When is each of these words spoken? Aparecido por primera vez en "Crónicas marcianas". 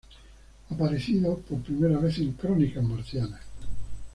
Aparecido 0.71 1.37
por 1.37 1.61
primera 1.61 1.99
vez 1.99 2.17
en 2.17 2.31
"Crónicas 2.31 2.83
marcianas". 2.83 3.41